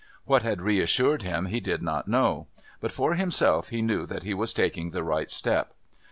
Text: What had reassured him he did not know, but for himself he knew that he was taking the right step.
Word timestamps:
What 0.25 0.41
had 0.41 0.63
reassured 0.63 1.21
him 1.21 1.45
he 1.45 1.59
did 1.59 1.83
not 1.83 2.07
know, 2.07 2.47
but 2.79 2.91
for 2.91 3.13
himself 3.13 3.69
he 3.69 3.83
knew 3.83 4.07
that 4.07 4.23
he 4.23 4.33
was 4.33 4.51
taking 4.51 4.89
the 4.89 5.03
right 5.03 5.29
step. 5.29 5.75